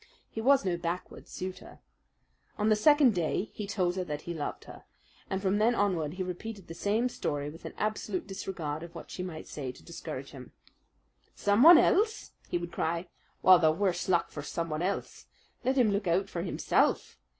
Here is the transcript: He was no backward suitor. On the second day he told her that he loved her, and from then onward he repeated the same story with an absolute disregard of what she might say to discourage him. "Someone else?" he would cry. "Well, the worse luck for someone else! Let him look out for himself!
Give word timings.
He 0.31 0.41
was 0.41 0.65
no 0.65 0.77
backward 0.77 1.27
suitor. 1.27 1.77
On 2.57 2.69
the 2.69 2.75
second 2.75 3.13
day 3.13 3.51
he 3.53 3.67
told 3.67 3.95
her 3.97 4.03
that 4.05 4.21
he 4.23 4.33
loved 4.33 4.63
her, 4.63 4.83
and 5.29 5.43
from 5.43 5.59
then 5.59 5.75
onward 5.75 6.13
he 6.13 6.23
repeated 6.23 6.65
the 6.67 6.73
same 6.73 7.07
story 7.07 7.51
with 7.51 7.65
an 7.65 7.75
absolute 7.77 8.25
disregard 8.25 8.81
of 8.81 8.95
what 8.95 9.11
she 9.11 9.21
might 9.21 9.45
say 9.45 9.71
to 9.71 9.83
discourage 9.83 10.31
him. 10.31 10.53
"Someone 11.35 11.77
else?" 11.77 12.31
he 12.49 12.57
would 12.57 12.71
cry. 12.71 13.09
"Well, 13.43 13.59
the 13.59 13.71
worse 13.71 14.09
luck 14.09 14.31
for 14.31 14.41
someone 14.41 14.81
else! 14.81 15.27
Let 15.63 15.77
him 15.77 15.91
look 15.91 16.07
out 16.07 16.29
for 16.29 16.41
himself! 16.41 17.19